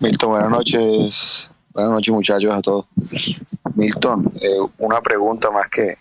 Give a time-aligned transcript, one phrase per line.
[0.00, 1.50] Milton, buenas noches.
[1.74, 2.86] Buenas noches, muchachos, a todos.
[3.74, 5.94] Milton, eh, una pregunta más que,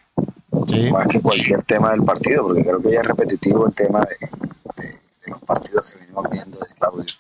[0.90, 4.88] más que cualquier tema del partido, porque creo que ya es repetitivo el tema de,
[5.30, 7.14] los partidos que venimos viendo de Claudio.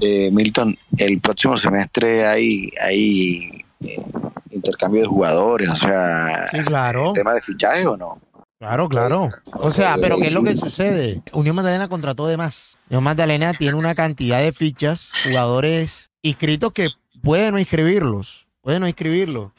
[0.00, 4.04] Eh, Milton, el próximo semestre hay, hay eh,
[4.50, 7.12] intercambio de jugadores, o sea, claro.
[7.12, 8.20] tema de fichaje o no?
[8.58, 9.30] Claro, claro.
[9.52, 11.22] O sea, pero ¿qué es lo que sucede?
[11.32, 12.76] Unión Magdalena contrató de más.
[12.90, 16.88] Unión Magdalena tiene una cantidad de fichas, jugadores inscritos que
[17.22, 19.52] puede no inscribirlos, puede no inscribirlos,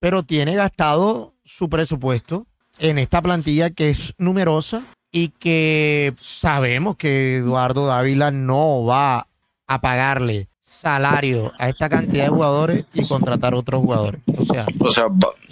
[0.00, 2.46] pero tiene gastado su presupuesto
[2.78, 9.26] en esta plantilla que es numerosa y que sabemos que Eduardo Dávila no va
[9.66, 14.20] a pagarle salario a esta cantidad de jugadores y contratar otros jugadores.
[14.36, 15.06] O sea, o sea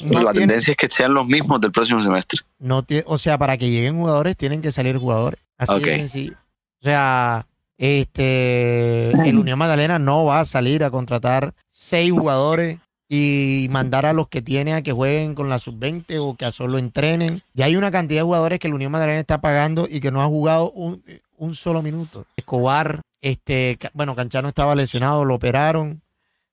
[0.05, 2.41] la tendencia es que sean los mismos del próximo semestre.
[2.59, 5.41] No o sea, para que lleguen jugadores tienen que salir jugadores.
[5.57, 6.35] Así de sencillo.
[6.83, 7.47] O sea,
[7.79, 14.13] este el Unión Magdalena no va a salir a contratar seis jugadores y mandar a
[14.13, 17.43] los que tiene a que jueguen con la sub-20 o que a solo entrenen.
[17.55, 20.21] Ya hay una cantidad de jugadores que el Unión Magdalena está pagando y que no
[20.21, 21.03] ha jugado un,
[21.39, 22.27] un solo minuto.
[22.37, 26.03] Escobar, este, bueno, Canchano estaba lesionado, lo operaron.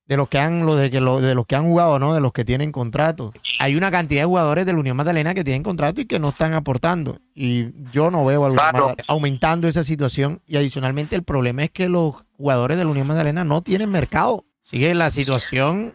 [0.05, 2.13] De los que han, de, que de los que han jugado, ¿no?
[2.13, 3.31] De los que tienen contrato.
[3.59, 6.29] Hay una cantidad de jugadores de la Unión Magdalena que tienen contrato y que no
[6.29, 7.19] están aportando.
[7.33, 10.41] Y yo no veo a aumentando esa situación.
[10.45, 14.43] Y adicionalmente el problema es que los jugadores de la Unión Magdalena no tienen mercado.
[14.61, 15.93] Sigue la situación.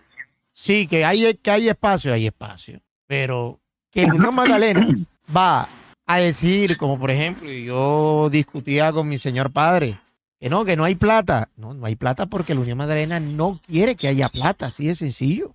[0.52, 2.80] Sí, que hay, que hay espacio, hay espacio.
[3.06, 4.88] Pero que la Unión Magdalena
[5.36, 5.68] va
[6.06, 9.98] a decir, como por ejemplo, yo discutía con mi señor padre,
[10.40, 11.50] que no, que no hay plata.
[11.56, 14.94] No, no hay plata porque la Unión Magdalena no quiere que haya plata, así de
[14.94, 15.50] sencillo.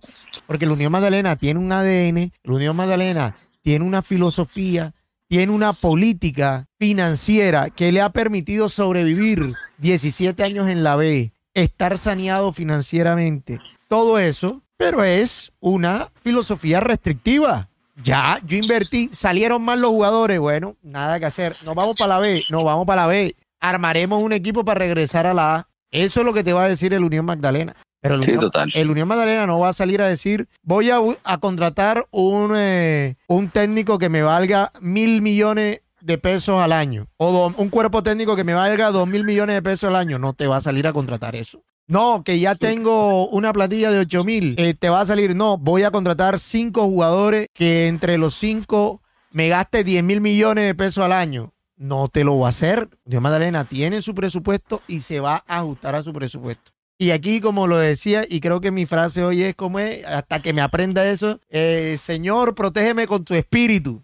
[0.46, 4.92] Porque la Unión Magdalena tiene un ADN, la Unión Magdalena tiene una filosofía,
[5.26, 11.96] tiene una política financiera que le ha permitido sobrevivir 17 años en la B, estar
[11.96, 17.70] saneado financieramente, todo eso, pero es una filosofía restrictiva.
[18.02, 22.20] Ya, yo invertí, salieron mal los jugadores, bueno, nada que hacer, nos vamos para la
[22.20, 25.68] B, nos vamos para la B armaremos un equipo para regresar a la A.
[25.90, 27.74] Eso es lo que te va a decir el Unión Magdalena.
[28.00, 30.98] Pero el, Unión, el Unión Magdalena no va a salir a decir, voy a,
[31.38, 37.06] contratar un, eh, un técnico que me valga mil millones de pesos al año.
[37.16, 40.18] O un cuerpo técnico que me valga dos mil millones de pesos al año.
[40.18, 41.62] No te va a salir a contratar eso.
[41.86, 44.54] No, que ya tengo una platilla de ocho mil.
[44.58, 49.00] Eh, te va a salir, no, voy a contratar cinco jugadores que entre los cinco
[49.30, 52.88] me gaste diez mil millones de pesos al año no te lo va a hacer.
[53.04, 56.72] Dios Magdalena tiene su presupuesto y se va a ajustar a su presupuesto.
[56.96, 60.40] Y aquí, como lo decía, y creo que mi frase hoy es como es, hasta
[60.40, 64.02] que me aprenda eso, eh, Señor, protégeme con tu espíritu.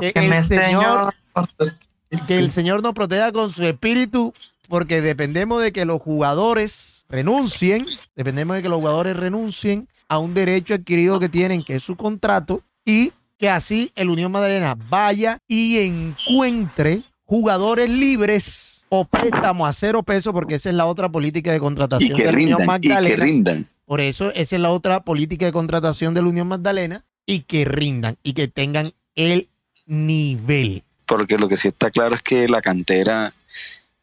[0.00, 1.14] que, el Señor,
[2.26, 4.32] que el Señor nos proteja con su espíritu,
[4.68, 7.86] porque dependemos de que los jugadores renuncien,
[8.16, 11.96] dependemos de que los jugadores renuncien a un derecho adquirido que tienen, que es su
[11.96, 19.72] contrato, y que así el Unión Magdalena vaya y encuentre jugadores libres o préstamos a
[19.72, 23.08] cero pesos, porque esa es la otra política de contratación de la Unión Magdalena.
[23.08, 23.66] Y que rindan.
[23.86, 27.64] Por eso esa es la otra política de contratación de la Unión Magdalena y que
[27.64, 29.48] rindan y que tengan el
[29.86, 30.82] nivel.
[31.06, 33.32] Porque lo que sí está claro es que la cantera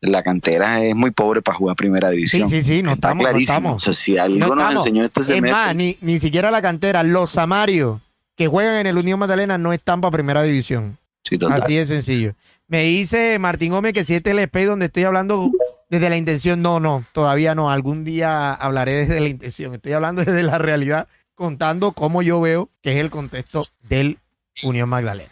[0.02, 2.50] la cantera es muy pobre para jugar primera división.
[2.50, 3.76] Sí, sí, sí, no estamos, no estamos.
[3.76, 5.50] O sea, si algo nos enseñó este semestre.
[5.50, 8.00] Es más, ni, ni siquiera la cantera, los Samarios
[8.38, 10.98] que juegan en el Unión Magdalena no están para primera división.
[11.50, 12.36] Así de sencillo.
[12.68, 15.52] Me dice Martín Gómez que si este es el space donde estoy hablando
[15.90, 16.62] desde la intención.
[16.62, 17.72] No, no, todavía no.
[17.72, 19.74] Algún día hablaré desde la intención.
[19.74, 24.20] Estoy hablando desde la realidad, contando cómo yo veo que es el contexto del
[24.64, 25.32] Unión Magdalena.